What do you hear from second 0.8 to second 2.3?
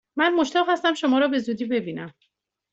شما را به زودی ببینم!